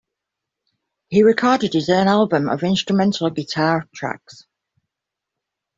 He 1.09 1.21
recorded 1.21 1.73
his 1.73 1.87
own 1.87 2.07
album 2.07 2.49
of 2.49 2.63
instrumental 2.63 3.29
guitar 3.29 3.85
tracks. 3.93 4.47